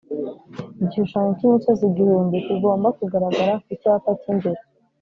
[0.83, 4.61] Igishushanyo cy’ imisozi igihumbi kigomba kugaragara ku cyapa cy’imbere